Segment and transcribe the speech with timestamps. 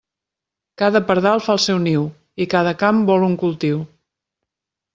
[0.81, 2.07] Cada pardal fa el seu niu
[2.45, 3.87] i cada camp vol un cultiu.